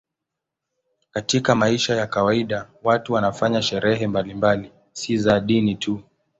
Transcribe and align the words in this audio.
Katika 1.11 1.55
maisha 1.55 1.95
ya 1.95 2.07
kawaida 2.07 2.69
watu 2.83 3.13
wanafanya 3.13 3.61
sherehe 3.61 4.07
mbalimbali, 4.07 4.71
si 4.93 5.17
za 5.17 5.39
dini 5.39 5.75
tu. 5.75 6.01